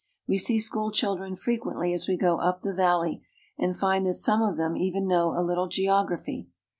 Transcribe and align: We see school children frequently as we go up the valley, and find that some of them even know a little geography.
We 0.27 0.39
see 0.39 0.57
school 0.57 0.89
children 0.89 1.35
frequently 1.35 1.93
as 1.93 2.07
we 2.07 2.17
go 2.17 2.39
up 2.39 2.61
the 2.61 2.73
valley, 2.73 3.21
and 3.59 3.77
find 3.77 4.03
that 4.07 4.15
some 4.15 4.41
of 4.41 4.57
them 4.57 4.75
even 4.75 5.07
know 5.07 5.37
a 5.37 5.45
little 5.45 5.67
geography. 5.67 6.47